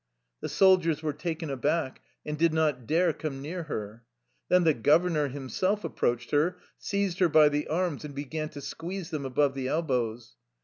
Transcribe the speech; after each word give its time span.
The 0.39 0.49
soldiers 0.49 1.03
were 1.03 1.13
taken 1.13 1.51
aback, 1.51 2.01
and 2.25 2.35
did 2.35 2.55
not 2.55 2.87
dare 2.87 3.13
come 3.13 3.39
near 3.39 3.65
her. 3.65 4.03
Then 4.49 4.63
the 4.63 4.73
governor 4.73 5.27
himself 5.27 5.85
ap 5.85 5.95
proached 5.95 6.31
her, 6.31 6.57
seized 6.79 7.19
her 7.19 7.29
by 7.29 7.49
the 7.49 7.67
arms, 7.67 8.03
and 8.03 8.15
began 8.15 8.49
to 8.49 8.61
squeeze 8.61 9.11
them 9.11 9.27
above 9.27 9.53
the 9.53 9.67
elbows. 9.67 10.37